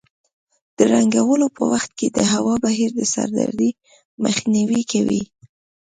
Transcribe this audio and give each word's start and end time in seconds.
د 0.77 0.79
رنګولو 0.93 1.47
په 1.55 1.63
وخت 1.71 1.89
کې 1.99 2.07
د 2.09 2.19
هوا 2.31 2.55
بهیر 2.63 2.89
د 2.95 3.01
سردردۍ 3.13 3.71
مخنیوی 4.23 4.81
کوي. 4.91 5.23